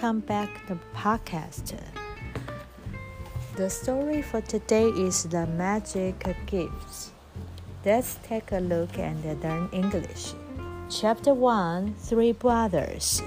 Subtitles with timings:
[0.00, 1.76] welcome back to the podcast.
[3.56, 7.10] The story for today is The Magic Gifts.
[7.84, 10.32] Let's take a look and learn English.
[10.88, 13.22] Chapter 1 Three Brothers.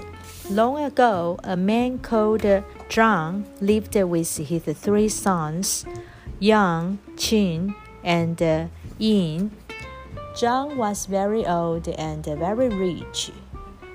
[0.49, 2.45] Long ago, a man called
[2.89, 5.85] John lived with his three sons,
[6.39, 9.51] Yang, Qin, and Yin.
[10.35, 13.31] John was very old and very rich.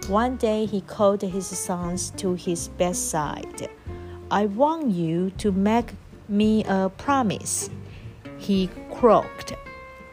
[0.10, 3.70] One day he called his sons to his bedside.
[4.30, 5.94] I want you to make
[6.28, 7.70] me a promise,
[8.38, 9.54] he croaked.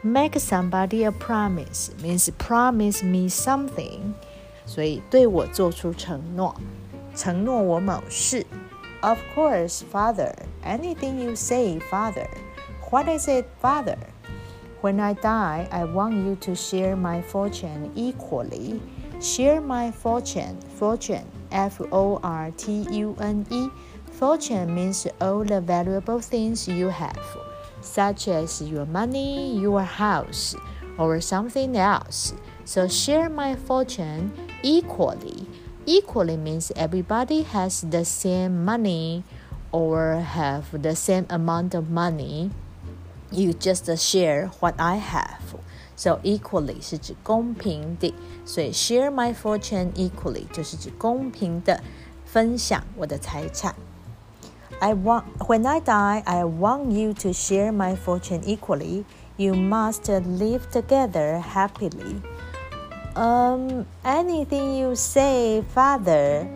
[0.03, 4.13] Make somebody a promise means promise me something.
[4.65, 6.55] 所以对我做出承诺，
[7.15, 8.45] 承诺我某事。
[9.01, 10.33] Of course, father.
[10.63, 12.27] Anything you say, father.
[12.89, 13.97] What is it, father?
[14.81, 18.79] When I die, I want you to share my fortune equally.
[19.20, 20.60] Share my fortune.
[20.76, 23.68] Fortune, F O R T U N E.
[24.12, 27.20] Fortune means all the valuable things you have,
[27.80, 30.54] such as your money, your house,
[30.98, 32.34] or something else.
[32.64, 34.32] So share my fortune
[34.62, 35.46] equally.
[35.86, 39.24] Equally means everybody has the same money
[39.72, 42.50] or have the same amount of money.
[43.30, 45.56] You just share what I have.
[45.96, 51.82] So equally 是指公平的，所以 share my fortune equally 就是指公平的
[52.26, 53.74] 分享我的财产。
[54.78, 59.04] I want when I die, I want you to share my fortune equally.
[59.38, 62.20] You must live together happily.
[63.14, 66.46] Um, anything you say, father.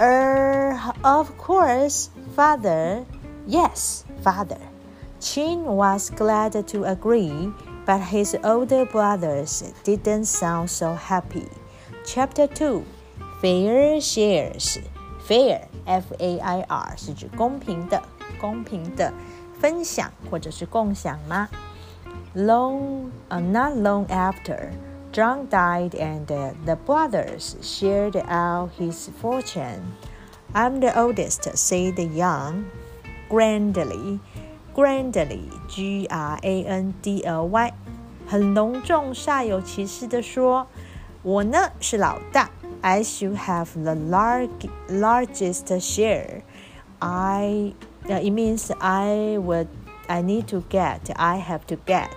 [0.00, 3.04] Er, of course, father.
[3.46, 4.58] Yes, father.
[5.20, 7.52] Qin was glad to agree
[7.86, 11.48] but his older brothers didn't sound so happy.
[12.06, 12.84] Chapter 2
[13.40, 14.78] Fair Shares
[15.26, 18.02] Fair F A I R 是指公平的、
[18.40, 19.12] 公平的
[19.58, 21.48] 分享或者是共享吗
[22.34, 24.70] ？Long, uh, not long after,
[25.12, 29.80] John died and uh, the brothers shared out his fortune.
[30.52, 32.64] I'm the oldest, said Yang
[33.28, 34.20] grandly.
[34.73, 37.73] grandly, G R A N D L Y，
[38.27, 40.67] 很隆重、煞有其事的说：“
[41.23, 42.49] 我呢是老大，
[42.81, 46.43] I should have the large largest share.
[46.99, 47.73] I,
[48.07, 49.67] uh, it means I would,
[50.07, 52.09] I need to get, I have to get,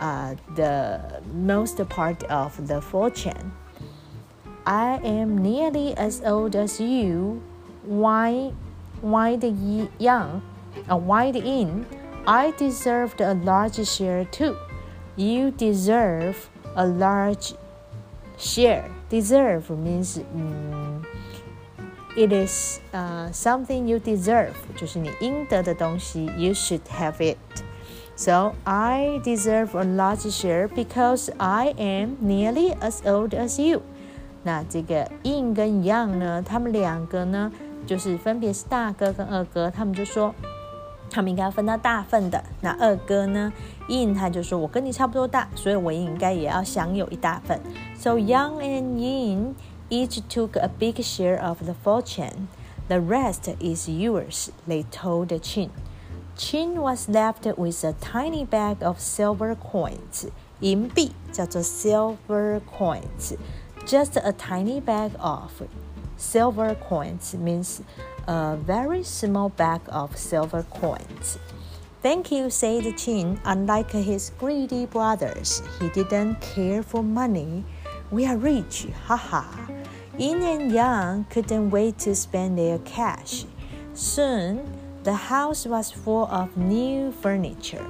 [0.00, 3.52] uh, the most part of the fortune.
[4.64, 7.40] I am nearly as old as you.
[7.84, 8.52] Why,
[9.00, 9.54] why the
[9.98, 10.42] young?”
[10.87, 11.85] and wind Yin,
[12.25, 14.55] I deserved a large share too.
[15.15, 17.53] You deserve a large
[18.37, 18.89] share.
[19.09, 21.05] Deserve means um,
[22.17, 26.25] it is uh, something you deserve，就是你应得的东西。
[26.37, 27.37] You should have it.
[28.17, 33.81] So I deserve a large share because I am nearly as old as you.
[34.43, 37.51] 那这个 Yin 跟 Yang 呢，他们两个呢，
[37.85, 40.33] 就是分别是大哥跟二哥，他们就说
[41.15, 42.43] 他们应该要分到大份的。
[42.59, 43.53] 那二哥呢
[43.87, 47.61] ，Yin 他就说我跟你差不多大，所以我也应该也要享有一大份。
[47.97, 49.53] So Yang and Yin
[49.89, 52.47] each took a big share of the fortune.
[52.89, 55.69] The rest is yours, they told Qin.
[56.37, 60.27] Qin was left with a tiny bag of silver coins.
[60.59, 63.37] 银币叫做 silver coins,
[63.85, 65.49] just a tiny bag of
[66.17, 67.81] silver coins means
[68.27, 71.37] a very small bag of silver coins.
[72.01, 73.39] Thank you, said Qin.
[73.45, 77.65] Unlike his greedy brothers, he didn't care for money.
[78.11, 79.43] We are rich, haha.
[80.17, 83.45] Yin and Yang couldn't wait to spend their cash.
[83.93, 84.63] Soon,
[85.03, 87.85] the house was full of new furniture.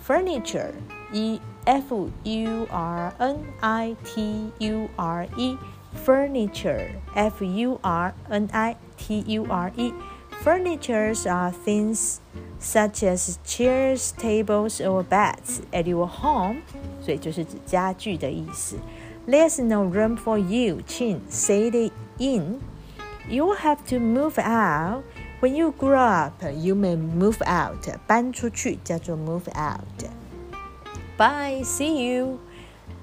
[0.00, 0.74] Furniture,
[1.12, 1.92] E F
[2.24, 5.56] U R N I T U R E,
[5.94, 9.92] Furniture, F U R N I T U R E.
[10.42, 12.20] Furnitures are things
[12.58, 16.62] such as chairs, tables, or beds at your home.
[17.00, 18.76] 所以就是指家具的意思。
[19.26, 22.60] There's no room for you, Qin Say it Yin.
[23.28, 25.04] You have to move out.
[25.40, 27.86] When you grow up, you may move out.
[28.06, 30.10] 搬出去叫做 move out.
[31.16, 32.38] Bye, see you.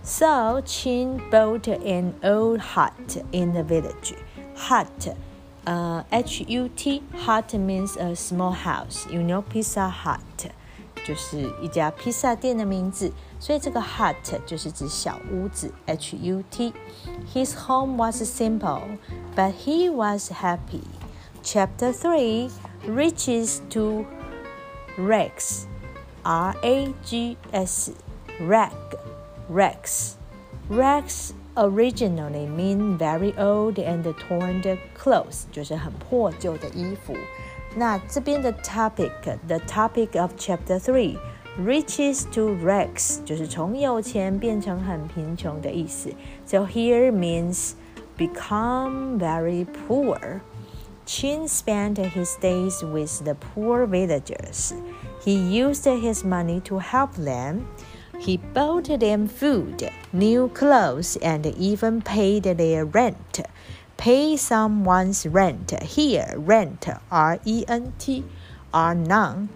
[0.04, 4.14] So Qin built an old hut in the village.
[4.56, 5.16] Hut,
[5.66, 9.08] uh, H U T, hut means a small house.
[9.12, 10.52] You know, Pizza Hut
[11.04, 14.16] 就是一家披萨店的名字，所以这个 hut
[14.46, 15.72] 就是指小屋子。
[15.88, 16.74] H U T.
[17.34, 18.98] His home was simple,
[19.36, 20.84] but he was happy.
[21.44, 22.50] Chapter three,
[22.88, 24.06] riches to
[24.98, 25.66] rags,
[26.24, 27.92] R A G S,
[28.40, 28.72] rag
[29.49, 30.17] rags,
[30.69, 34.63] rags originally mean very old and torn
[34.97, 37.15] clothes，就是很破旧的衣服。
[37.77, 46.11] 那这边的 topic，the topic of chapter three。Riches to rags 就是从有钱变成很贫穷的意思。
[46.47, 47.73] So here means
[48.17, 50.41] become very poor.
[51.07, 54.73] Chin spent his days with the poor villagers.
[55.25, 57.63] He used his money to help them.
[58.19, 63.41] He bought them food, new clothes, and even paid their rent.
[63.97, 65.73] Pay someone's rent.
[65.83, 68.25] Here, rent, R E N T,
[68.73, 69.49] are noun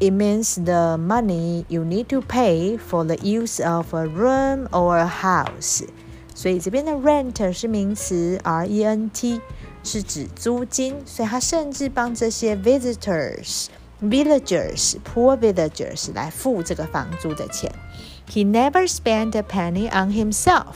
[0.00, 4.98] it means the money you need to pay for the use of a room or
[4.98, 5.84] a house.
[6.34, 9.40] 所以这边的 rent 是名词，r e n t
[9.84, 13.66] 是指租金，所以他甚至帮这些 visitors、
[14.02, 17.70] villagers、poor villagers 来付这个房租的钱。
[18.28, 20.74] He never spent a penny on himself.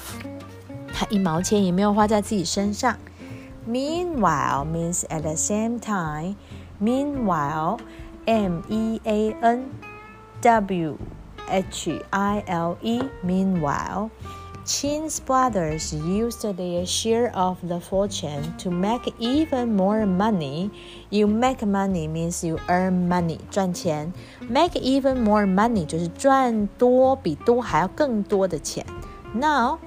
[0.92, 2.96] 他一毛钱也没有花在自己身上。
[3.68, 6.36] Meanwhile means at the same time.
[6.80, 7.78] Meanwhile.
[8.28, 9.70] M E A N
[10.42, 10.98] W
[11.48, 13.00] H I L E.
[13.24, 14.10] Meanwhile,
[14.64, 20.70] Chin's brothers used their share of the fortune to make even more money.
[21.08, 24.12] You make money means you earn money，赚钱。
[24.46, 28.84] Make even more money 就是赚多比多还要更多的钱。
[29.32, 29.78] Now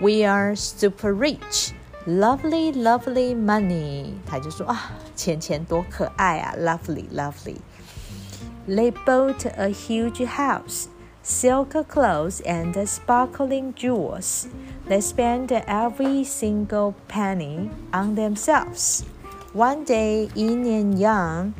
[0.00, 1.70] we are super rich.
[2.04, 10.86] Lovely, lovely money，他就说啊，钱钱多可爱啊，lovely, lovely。They built a huge house,
[11.23, 14.47] silk clothes, and sparkling jewels.
[14.85, 19.05] They spend every single penny on themselves.
[19.53, 21.55] One day, Yin and Yang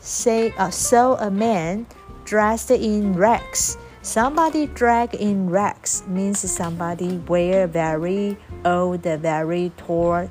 [0.00, 1.86] say, uh, saw a man
[2.24, 3.76] dressed in rags.
[4.02, 10.30] Somebody dressed in rags means somebody wear very old, very torn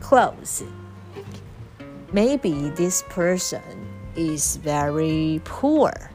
[0.00, 0.64] clothes.
[2.12, 3.62] Maybe this person
[4.16, 6.09] is very poor。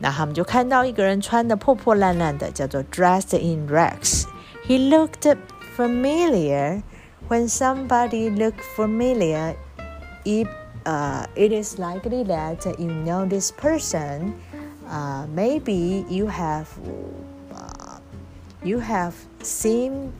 [0.00, 5.36] 那他们就看到一个人穿的破破烂烂的，叫做 dressed in rags。He looked
[5.76, 6.82] familiar.
[7.28, 9.56] When somebody look familiar,
[10.24, 10.46] it
[10.84, 14.34] uh, it is likely that you know this person.
[14.88, 16.66] Uh, maybe you have
[17.52, 17.98] uh,
[18.62, 20.12] you have seen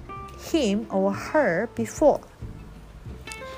[0.50, 2.20] him or her before.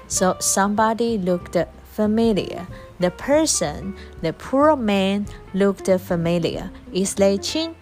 [0.08, 1.56] So somebody looked
[1.94, 2.66] familiar.
[3.00, 6.70] The person, the poor man, looked familiar.
[6.92, 7.74] Is they Chin?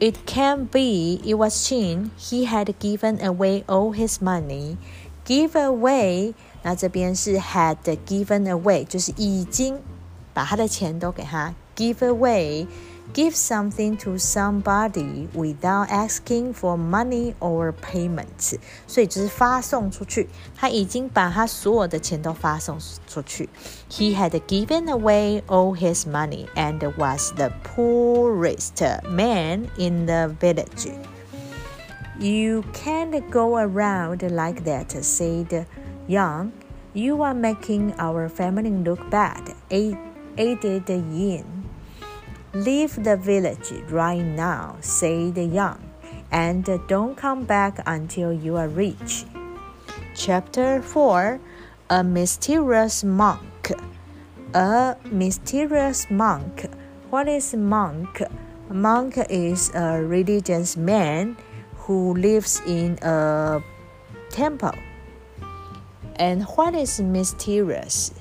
[0.00, 2.10] It can be it was Chin.
[2.16, 4.76] He had given away all his money.
[5.24, 9.78] Give away，那这边是 had given away，就是已经
[10.34, 12.66] 把他的钱都给他 give away。
[13.12, 18.56] give something to somebody without asking for money or payment，
[18.86, 20.28] 所以就是发送出去。
[20.56, 23.48] 他已经把他所有的钱都发送出去。
[23.90, 30.90] He had given away all his money and was the poorest man in the village.
[32.18, 35.66] You can't go around like that, said
[36.08, 36.52] Yang.
[36.94, 41.57] You are making our family look bad, added Yin.
[42.53, 45.77] Leave the village right now, said Yang,
[46.31, 49.25] and don't come back until you are rich.
[50.15, 51.39] Chapter 4
[51.91, 53.71] A Mysterious Monk.
[54.55, 56.65] A mysterious monk.
[57.11, 58.23] What is monk?
[58.71, 61.37] monk is a religious man
[61.85, 63.61] who lives in a
[64.31, 64.73] temple.
[66.15, 68.11] And what is mysterious?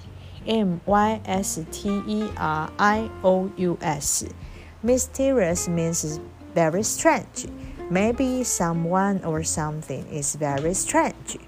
[0.46, 4.24] M Y S T E R I O U S.
[4.82, 6.20] Mysterious means
[6.54, 7.46] very strange.
[7.90, 11.38] Maybe someone or something is very strange,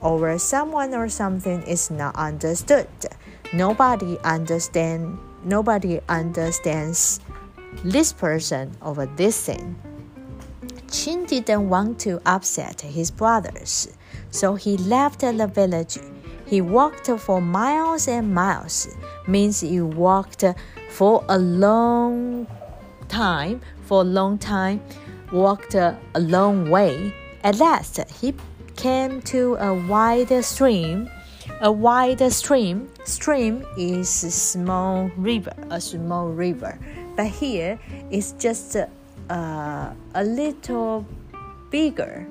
[0.00, 2.88] or someone or something is not understood.
[3.52, 5.18] Nobody understand.
[5.44, 7.20] Nobody understands
[7.84, 9.76] this person or this thing.
[10.88, 13.88] Qin didn't want to upset his brothers,
[14.30, 15.98] so he left the village
[16.48, 20.44] he walked for miles and miles, means you walked
[20.88, 22.46] for a long
[23.08, 24.80] time, for a long time,
[25.30, 27.12] walked a long way.
[27.44, 28.34] At last, he
[28.76, 31.10] came to a wide stream.
[31.60, 36.78] A wide stream, stream is a small river, a small river.
[37.16, 37.78] but here
[38.10, 41.04] it's just uh, a little
[41.68, 42.26] bigger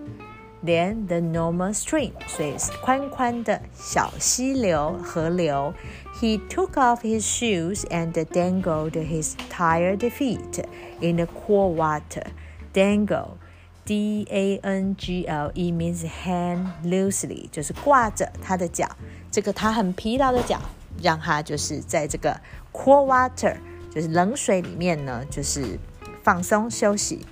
[0.65, 5.75] than the normal stream，所以是宽宽的小溪流河流。
[6.21, 10.65] He took off his shoes and dangled his tired feet
[11.01, 12.27] in the cool water.
[12.73, 13.39] Dangle,
[13.85, 18.89] D A N G L E means hang loosely，就是挂着他的脚。
[19.33, 20.61] 这个他很疲劳的脚，
[21.03, 22.41] 让他就是在这个
[22.73, 23.57] cool water，
[23.91, 25.79] 就是冷水里面呢，就是
[26.23, 27.27] 放松休息。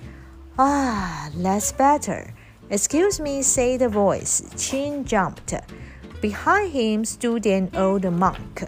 [0.57, 2.25] Ah, that's better.
[2.68, 4.42] Excuse me, said the voice.
[4.56, 5.54] Qin jumped.
[6.20, 8.64] Behind him stood an old monk.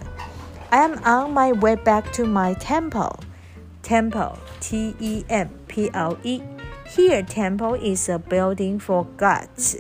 [0.71, 3.19] I am on my way back to my temple.
[3.83, 6.41] Temple, T E M P L E.
[6.87, 9.77] Here, temple is a building for gods.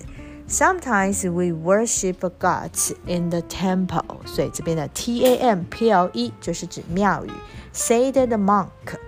[0.46, 4.20] Sometimes we worship gods in the temple.
[4.24, 7.30] 所以这边的 T A M P L E 就是指庙宇。
[7.72, 8.98] Said the monk,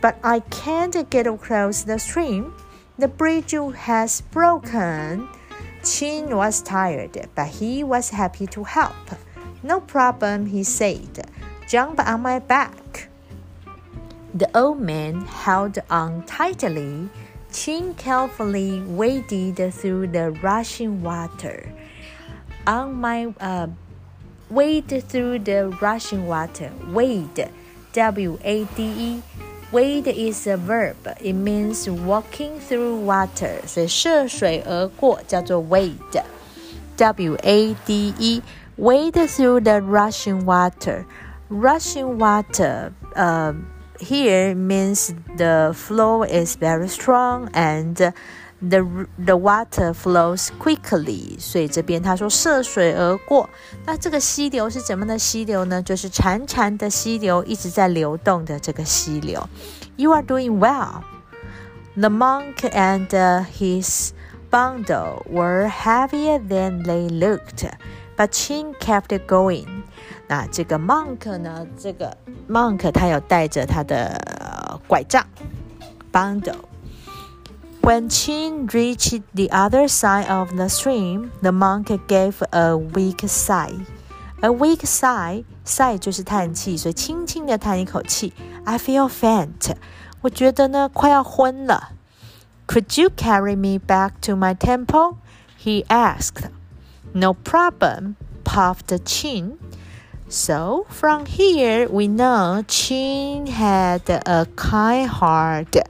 [0.00, 2.52] but I can't get across the stream.
[2.96, 5.28] The bridge has broken.
[5.82, 8.94] Qin was tired, but he was happy to help.
[9.64, 11.26] No problem, he said.
[11.68, 13.08] Jump on my back.
[14.32, 17.10] The old man held on tightly.
[17.50, 21.72] Qin carefully waded through the rushing water.
[22.64, 23.68] On my uh,
[24.50, 26.70] wade through the rushing water.
[26.86, 27.50] Wade,
[27.92, 29.22] W A D E
[29.73, 30.95] Wade is a verb.
[31.21, 33.61] It means walking through water.
[33.67, 36.23] 所以涉水而过叫做 wade.
[36.97, 38.41] W A D E.
[38.77, 41.05] Wade through the rushing water.
[41.49, 42.93] Rushing water.
[43.15, 43.53] Uh,
[43.99, 48.13] here means the flow is very strong and
[48.63, 53.49] the the water flows quickly，所以这边他说涉水而过。
[53.85, 55.81] 那这个溪流是怎么的溪流呢？
[55.81, 59.47] 就是潺潺的溪流，一直在流动的这个溪流。
[59.95, 61.03] You are doing well.
[61.95, 63.07] The monk and
[63.57, 64.11] his
[64.49, 67.69] bundle were heavier than they looked,
[68.15, 69.67] but Chin kept going.
[70.27, 71.65] 那这个 monk 呢？
[71.77, 72.15] 这个
[72.47, 75.25] monk 他有带着他的拐杖
[76.11, 76.55] bundle。
[77.83, 83.73] when Chin reached the other side of the stream, the monk gave a weak sigh.
[84.41, 88.33] A weak sigh, sigh 就是叹气，所以轻轻的叹一口气。
[88.63, 89.75] I feel faint.
[90.21, 91.89] 我觉得呢快要昏了。
[92.67, 95.15] Could you carry me back to my temple?
[95.61, 96.49] He asked.
[97.13, 99.57] No problem, puffed Chin.
[100.29, 105.81] So from here we know Chin had a kind heart.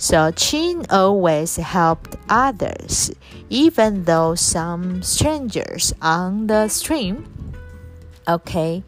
[0.00, 3.10] So Qin always helped others,
[3.50, 7.24] even though some strangers on the stream.
[8.28, 8.84] Okay,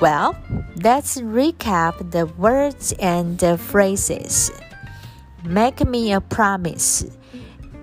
[0.00, 0.34] well,
[0.82, 4.50] let's recap the words and the phrases.
[5.44, 7.06] Make me a promise.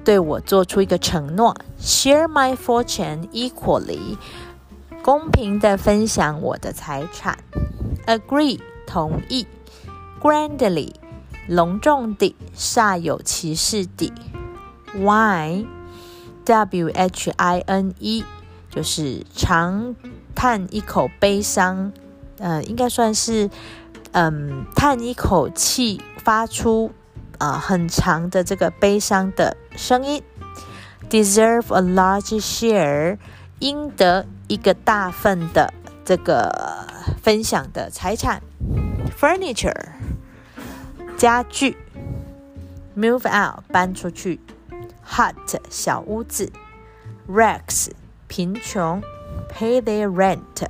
[0.03, 4.17] 对我做出一个承诺，share my fortune equally，
[5.01, 7.37] 公平的分享我的财产
[8.05, 9.47] ，agree 同意
[10.21, 10.91] ，grandly
[11.47, 14.13] 隆重地、煞有其事地
[14.95, 15.65] ，whine
[16.45, 18.23] w h i n e
[18.69, 19.95] 就是长
[20.33, 21.91] 叹一口悲伤，
[22.37, 23.49] 呃，应该算是
[24.13, 26.91] 嗯叹一口气，发出
[27.37, 30.23] 啊很长的这个悲伤的声音。
[31.09, 33.17] Deserve a large share，
[33.59, 35.73] 应得一个大份的
[36.03, 36.87] 这个
[37.21, 38.41] 分享的财产。
[39.19, 39.91] Furniture。
[41.17, 41.77] 家具
[42.97, 44.39] ，move out 搬出去
[45.07, 46.51] ，hut 小屋子
[47.29, 47.89] ，rags
[48.27, 49.01] 贫穷
[49.51, 50.67] ，pay their rent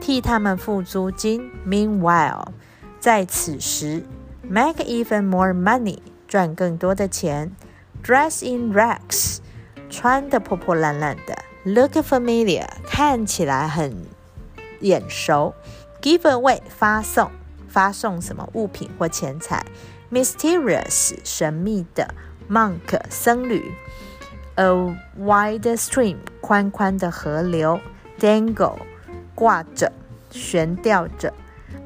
[0.00, 1.50] 替他们付租金。
[1.66, 2.48] Meanwhile
[2.98, 4.04] 在此时
[4.42, 7.54] ，make even more money 赚更多的钱
[8.02, 9.38] ，dress in rags
[9.90, 14.06] 穿的破破烂烂的，look familiar 看起来很
[14.80, 15.54] 眼熟
[16.00, 17.30] ，give away 发送。
[17.73, 19.65] 发送什么物品或钱财？
[20.11, 22.13] Mysterious 神秘的，
[22.49, 23.71] Monk 僧侣，
[24.55, 24.65] A
[25.19, 27.79] wide stream 宽宽的河流，
[28.19, 28.79] Dangle
[29.35, 29.91] 挂着
[30.31, 31.33] 悬吊着，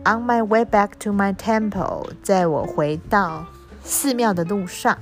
[0.05, 3.45] On my way back to my temple 在我回到
[3.83, 4.97] 寺庙的路上，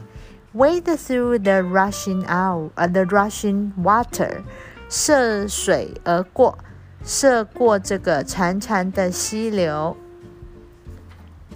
[0.55, 4.41] Wade through the rushing out 呃 the rushing water
[4.89, 6.57] 涉水而过，
[7.03, 9.95] 涉过这个潺潺的溪流。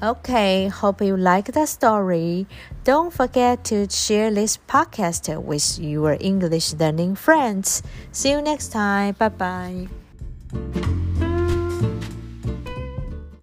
[0.03, 2.47] Okay, hope you like the story.
[2.85, 7.83] Don't forget to share this podcast with your English learning friends.
[8.11, 9.15] See you next time.
[9.19, 9.89] Bye bye.